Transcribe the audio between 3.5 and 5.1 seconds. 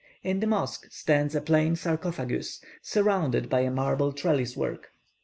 by a marble trellis work.